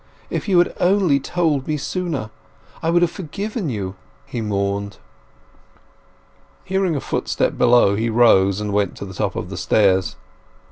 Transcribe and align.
If 0.31 0.47
you 0.49 0.57
had 0.57 0.73
only 0.79 1.19
told 1.19 1.67
me 1.67 1.77
sooner, 1.77 2.31
I 2.81 2.89
would 2.89 3.03
have 3.03 3.11
forgiven 3.11 3.69
you!" 3.69 3.93
he 4.25 4.41
mourned. 4.41 4.97
Hearing 6.63 6.95
a 6.95 6.99
footstep 6.99 7.55
below, 7.55 7.95
he 7.95 8.09
rose 8.09 8.59
and 8.59 8.73
went 8.73 8.95
to 8.97 9.05
the 9.05 9.13
top 9.13 9.35
of 9.35 9.51
the 9.51 9.57
stairs. 9.57 10.15